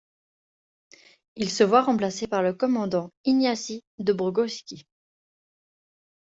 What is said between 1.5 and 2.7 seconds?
se voit remplacer par le